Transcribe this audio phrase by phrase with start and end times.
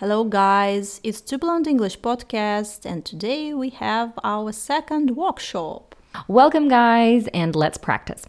[0.00, 5.96] Hello, guys, it's Two Blonde English Podcast, and today we have our second workshop.
[6.28, 8.24] Welcome, guys, and let's practice.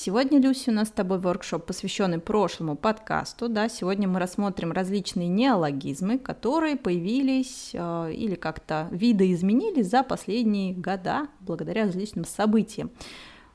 [0.00, 3.48] Сегодня, Люси, у нас с тобой воркшоп, посвященный прошлому подкасту.
[3.48, 3.68] Да?
[3.68, 11.86] Сегодня мы рассмотрим различные неологизмы, которые появились э, или как-то видоизменились за последние года благодаря
[11.86, 12.92] различным событиям.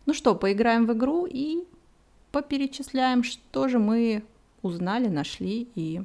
[0.05, 1.63] Ну что, поиграем в игру и
[2.33, 4.21] поперечисляем, что же мы
[4.63, 6.01] узнали, нашли и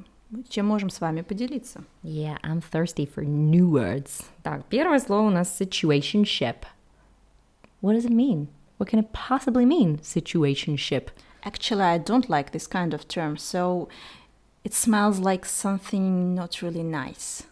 [0.47, 1.83] чем можем с вами поделиться.
[2.01, 4.23] Yeah, I'm thirsty for new words.
[4.43, 6.55] Так, первое слово у нас situationship.
[7.81, 8.47] What does it mean?
[8.79, 11.09] What can it possibly mean, situationship?
[11.43, 13.89] Actually, I don't like this kind of term, so
[14.63, 17.43] it smells like something not really nice.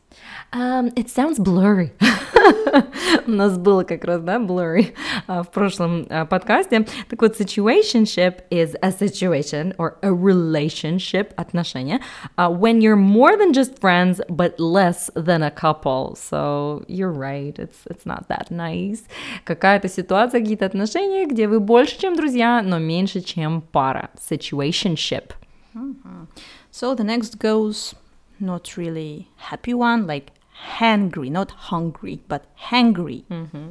[0.52, 1.92] Um, it sounds blurry.
[3.26, 4.92] У нас было как раз, да, blurry
[5.26, 6.86] uh, в прошлом uh, подкасте.
[7.08, 12.00] Так вот, situationship is a situation or a relationship, отношения,
[12.36, 16.16] uh, when you're more than just friends, but less than a couple.
[16.16, 19.04] So you're right, it's, it's not that nice.
[19.44, 24.10] Какая-то ситуация, какие-то отношения, где вы больше, чем друзья, но меньше, чем пара.
[24.18, 25.32] Situationship.
[25.74, 26.26] Mm-hmm.
[26.70, 27.94] So the next goes
[28.40, 30.32] not really happy one, like
[30.78, 33.24] hangry, not hungry, but hangry.
[33.24, 33.70] Mm-hmm.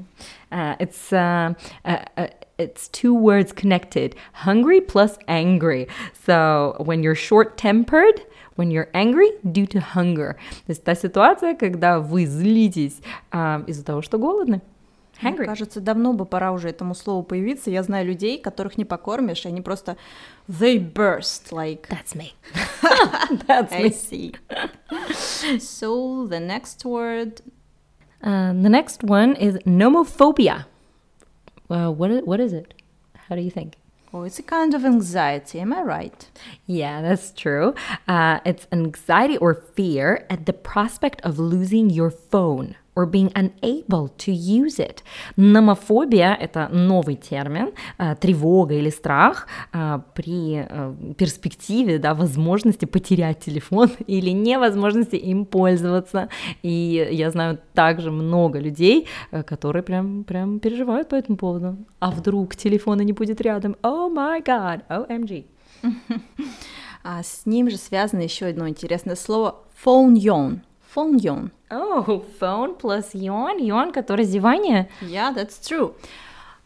[0.51, 1.53] Uh, it's uh,
[1.85, 2.27] uh, uh,
[2.57, 5.87] it's two words connected: hungry plus angry.
[6.13, 8.21] So when you're short-tempered.
[8.55, 10.35] When you're angry due to hunger.
[10.67, 14.61] То есть та ситуация, когда вы злитесь uh, из-за того, что голодны.
[15.21, 15.39] Hangry.
[15.39, 17.69] Мне кажется, давно бы пора уже этому слову появиться.
[17.69, 19.97] Я знаю людей, которых не покормишь, и они просто
[20.49, 21.87] they burst like.
[21.89, 22.33] That's me.
[23.47, 23.91] That's I me.
[23.91, 24.33] see.
[25.59, 27.41] so the next word.
[28.23, 30.65] Uh, the next one is nomophobia.
[31.69, 32.73] Uh, what is, what is it?
[33.27, 33.77] How do you think?
[34.13, 35.59] Oh, it's a kind of anxiety.
[35.61, 36.29] Am I right?
[36.65, 37.73] Yeah, that's true.
[38.07, 44.08] Uh, it's anxiety or fear at the prospect of losing your phone Or being unable
[44.16, 45.02] to use it.
[45.36, 47.72] Номофобия– это новый термин,
[48.20, 49.46] тревога или страх
[50.14, 50.66] при
[51.16, 56.28] перспективе, да, возможности потерять телефон или невозможности им пользоваться.
[56.62, 59.06] И я знаю также много людей,
[59.46, 61.76] которые прям, прям переживают по этому поводу.
[62.00, 63.76] А вдруг телефона не будет рядом?
[63.82, 65.44] О май гад, OMG.
[67.08, 70.58] А с ним же связано еще одно интересное слово yawn.
[70.94, 71.50] Phone yawn.
[71.70, 73.58] Oh, phone plus yawn.
[73.58, 74.88] Yawn, который зевание?
[75.02, 75.94] Yeah, that's true.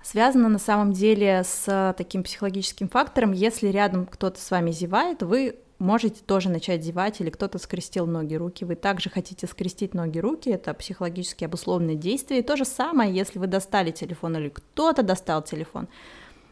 [0.02, 3.32] Связано на самом деле с таким психологическим фактором.
[3.32, 8.34] Если рядом кто-то с вами зевает, вы можете тоже начать зевать, или кто-то скрестил ноги,
[8.34, 12.40] руки, вы также хотите скрестить ноги, руки, это психологически обусловленное действие.
[12.40, 15.88] И то же самое, если вы достали телефон или кто-то достал телефон,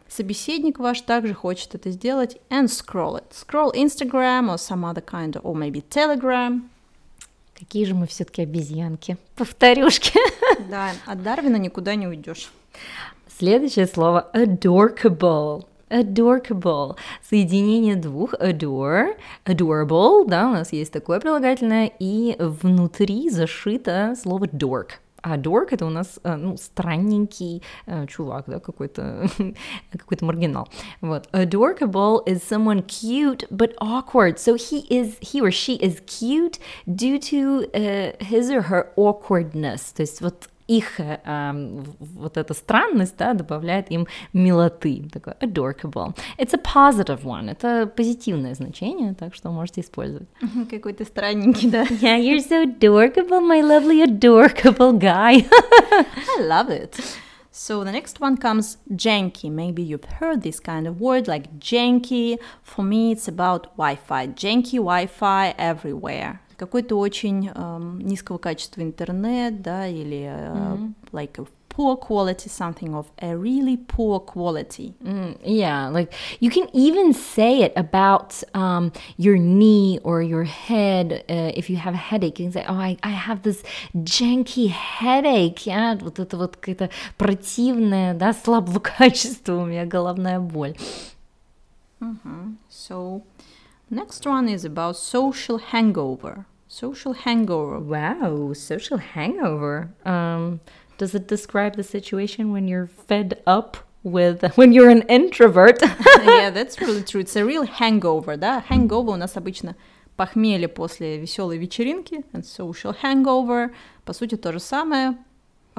[0.09, 3.31] собеседник ваш также хочет это сделать and scroll it.
[3.31, 6.69] Scroll Instagram or some other kind of, or maybe Telegram.
[7.59, 9.17] Какие же мы все-таки обезьянки.
[9.37, 10.19] Повторюшки.
[10.71, 12.51] Да, от Дарвина никуда не уйдешь.
[13.39, 15.65] Следующее слово adorable.
[15.89, 16.97] Adorable.
[17.29, 24.99] Соединение двух adore, adorable, да, у нас есть такое прилагательное, и внутри зашито слово dork.
[25.22, 29.26] А dork это у нас ну, странненький э, чувак, да, какой-то
[29.92, 30.68] какой-то маргинал.
[31.00, 31.30] Вот.
[31.32, 34.38] Adorable is someone cute but awkward.
[34.38, 39.94] So he is he or she is cute due to uh, his or her awkwardness.
[39.94, 46.15] То есть вот их э, вот эта странность, да, добавляет им милоты, такой adorable.
[46.39, 50.29] It's a positive one, это позитивное значение, так что можете использовать.
[50.71, 51.85] Какой-то странненький, да?
[51.85, 55.47] Yeah, you're so adorable, my lovely adorable guy.
[56.37, 57.01] I love it.
[57.51, 59.51] So the next one comes janky.
[59.51, 62.39] Maybe you've heard this kind of word like janky.
[62.63, 64.29] For me, it's about Wi-Fi.
[64.29, 70.93] Janky Wi-Fi everywhere какой-то очень um, низкого качества интернет, да, или uh, mm-hmm.
[71.13, 71.49] like
[71.79, 74.95] poor quality, something of a really poor quality.
[75.05, 81.25] Mm, yeah, like you can even say it about um, your knee or your head.
[81.29, 83.63] Uh, if you have a headache, you can say, "Oh, I, I have this
[83.95, 90.77] janky headache." Yeah, вот это вот какая-то противная, да, слабого качества у меня головная боль.
[92.01, 92.57] Mm-hmm.
[92.69, 93.23] So
[93.91, 96.47] Next one is about social hangover.
[96.69, 97.79] Social hangover.
[97.81, 99.95] Wow, social hangover.
[100.05, 100.61] Um,
[100.99, 105.81] does it describe the situation when you're fed up with when you're an introvert?
[106.27, 107.21] yeah, that's really true.
[107.21, 108.63] It's a real hangover, да?
[108.69, 109.77] Hangover у нас обычно
[110.17, 113.71] похмелье после веселой вечеринки, and social hangover.
[114.05, 115.17] По сути, то же самое.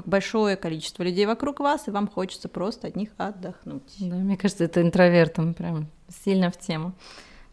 [0.05, 3.83] большое количество людей вокруг вас, и вам хочется просто от них отдохнуть.
[3.99, 5.87] Да, мне кажется, это интровертом прям
[6.23, 6.93] сильно в тему.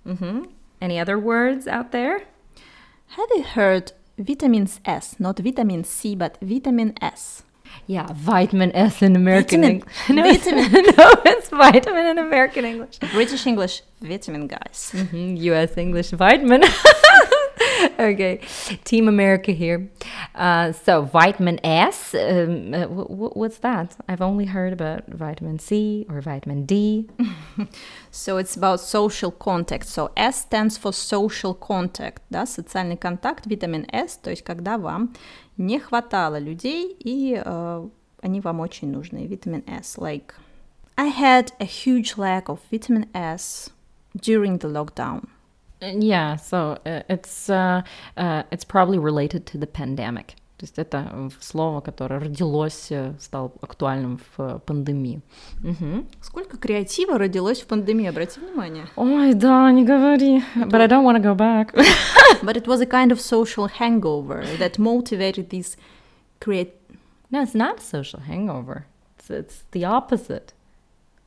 [0.06, 0.44] Mm-hmm.
[0.80, 2.22] Any other words out there?
[3.08, 5.16] Have you heard vitamins S?
[5.18, 7.42] Not vitamin C, but vitamin S.
[7.86, 9.92] Yeah, vitamin S in American English.
[10.08, 10.72] No, vitamin.
[10.98, 12.98] no, it's vitamin in American English.
[13.12, 14.92] British English, vitamin, guys.
[14.94, 15.36] Mm-hmm.
[15.52, 16.62] US English, vitamin.
[17.99, 18.39] okay,
[18.83, 19.89] Team America here.
[20.35, 23.95] Uh, so vitamin S, um, uh, wh- wh- what's that?
[24.07, 27.09] I've only heard about vitamin C or vitamin D.
[28.11, 29.87] So it's about social contact.
[29.87, 35.13] So S stands for social contact, да, социальный контакт, витамин S, то есть когда вам
[35.57, 37.89] не хватало людей, и э,
[38.21, 39.97] они вам очень нужны, витамин S.
[39.97, 40.33] Like,
[40.97, 43.69] I had a huge lack of vitamin S
[44.15, 45.27] during the lockdown.
[45.81, 47.81] Uh, Yeah, so uh, it's uh,
[48.15, 50.35] uh, it's probably related to the pandemic.
[50.61, 55.23] То есть это э, слово, которое родилось, э, стало актуальным в э, пандемию.
[55.63, 56.05] Мгм.
[56.21, 58.85] Сколько креатива родилось в пандемии, обрати внимание.
[58.95, 60.43] Ой, да, не говори.
[60.55, 61.73] But I don't want to go back.
[62.43, 65.77] But it was a kind of social hangover that motivated these
[66.39, 66.73] create
[67.31, 68.85] no, it's not a social hangover.
[69.17, 70.53] It's, it's the opposite.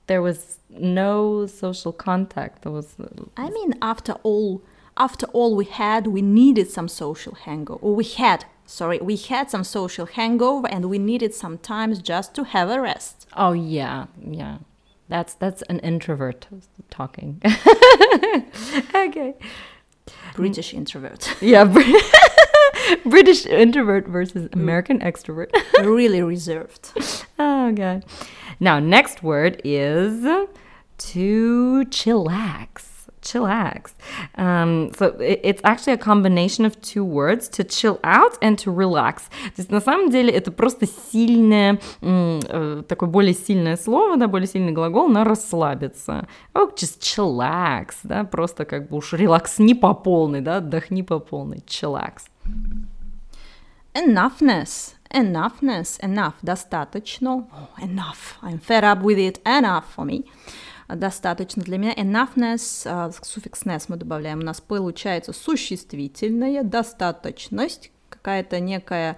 [0.10, 0.40] There was
[0.70, 2.54] no social contact.
[2.64, 2.88] There was.
[3.00, 3.08] Uh,
[3.46, 4.62] I mean, after all,
[5.08, 7.80] after all we had, we needed some social hangover.
[7.86, 12.42] Or we had, sorry, we had some social hangover, and we needed sometimes just to
[12.56, 13.16] have a rest.
[13.46, 13.98] Oh yeah,
[14.42, 14.56] yeah.
[15.14, 16.42] That's that's an introvert
[16.98, 17.30] talking.
[19.06, 19.32] okay.
[20.36, 21.22] British introvert,
[21.54, 21.98] Yeah, Br-
[23.16, 25.50] British introvert versus American extrovert.
[25.84, 26.84] really reserved.
[27.38, 28.02] Uh, oh.
[28.60, 30.24] Now, next word is
[31.14, 32.84] to chillax.
[33.22, 33.92] Chillax.
[34.38, 38.74] Um, so it- it's actually a combination of two words: to chill out and to
[38.74, 39.24] relax.
[39.56, 44.48] То есть на самом деле это просто сильное, э, такое более сильное слово, да, более
[44.48, 46.28] сильный глагол на расслабиться.
[46.54, 51.58] Oh, just chillax, да, просто как бы уж релаксни по полной, да, отдохни по полной.
[51.68, 52.22] Chillax.
[53.94, 57.48] Enoughness, enoughness, enough, достаточно.
[57.52, 60.26] Oh, enough, I'm fed up with it, enough for me.
[60.88, 61.94] Достаточно для меня.
[61.94, 64.40] Enoughness, а, суффикс ness мы добавляем.
[64.40, 69.18] У нас получается существительное, достаточность, какая-то некая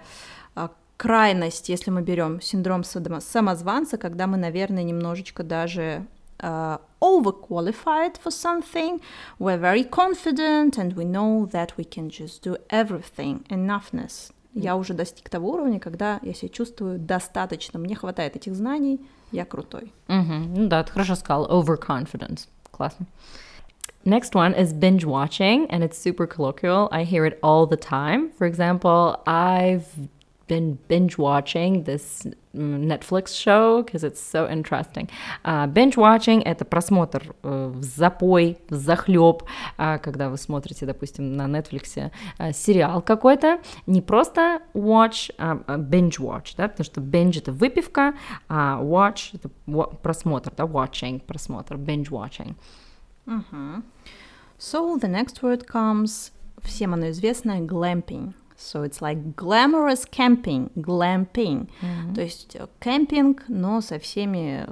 [0.56, 6.06] а, крайность, если мы берем синдром самозванца, когда мы, наверное, немножечко даже
[6.42, 9.02] uh, overqualified for something.
[9.40, 13.46] We're very confident and we know that we can just do everything.
[13.50, 14.32] Enoughness.
[14.54, 19.00] Я уже достиг того уровня, когда я себя чувствую достаточно, мне хватает этих знаний,
[19.32, 19.94] я крутой.
[20.08, 21.48] Ну да, ты хорошо сказал.
[21.50, 22.48] Overconfidence.
[22.70, 23.06] Классно.
[24.04, 26.90] Next one is binge watching, and it's super colloquial.
[26.92, 28.32] I hear it all the time.
[28.38, 29.86] For example, I've
[30.52, 35.08] been binge watching this mm, Netflix show because it's so interesting.
[35.46, 39.44] Uh, binge watching это просмотр э, в запой, в захлеб,
[39.78, 45.78] а, когда вы смотрите, допустим, на Netflix э, сериал какой-то, не просто watch, а а
[45.78, 48.14] binge watch, да, потому что binge это выпивка,
[48.50, 49.50] а watch это
[50.02, 52.56] просмотр, да, watching, просмотр, binge watching.
[54.60, 58.34] So the next word comes, всем оно известное, glamping.
[58.62, 61.68] So it's like glamorous camping, glamping.
[62.14, 64.68] То есть э, кемпинг, но со всеми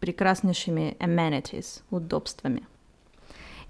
[0.00, 2.66] прекраснейшими amenities, удобствами.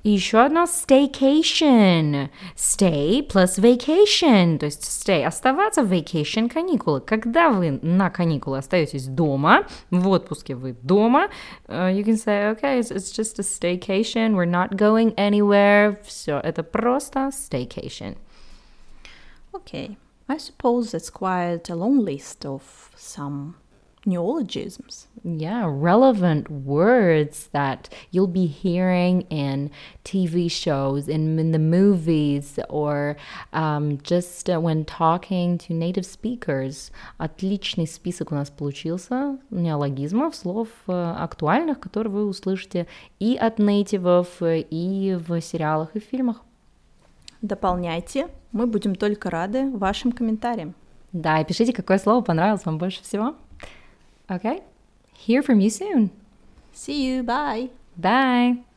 [0.05, 2.31] И еще одно staycation.
[2.57, 4.59] Stay plus vacation.
[4.59, 7.01] То есть stay, оставаться, vacation, каникулы.
[7.01, 11.29] Когда вы на каникулы остаетесь дома, в отпуске вы дома,
[11.67, 15.99] uh, you can say, okay, it's, it's just a staycation, we're not going anywhere.
[16.05, 18.17] Все, это просто staycation.
[19.56, 23.56] Okay, I suppose that's quite a long list of some
[24.06, 25.08] neologisms.
[25.24, 29.72] Yeah, relevant words that you'll be hearing in
[30.04, 33.16] TV shows, in, in the movies, or
[33.54, 36.92] um, just uh, when talking to native speakers.
[37.20, 42.88] Отличный список у нас получился неологизмов, слов э, актуальных, которые вы услышите
[43.20, 46.42] и от нейтивов, э, и в сериалах и фильмах.
[47.43, 50.75] Дополняйте, мы будем только рады вашим комментариям.
[51.13, 53.35] Да, и пишите, какое слово понравилось вам больше всего.
[54.29, 54.63] Okay?
[55.27, 56.11] Hear from you soon.
[56.75, 57.71] See you, bye!
[57.97, 58.68] Bye!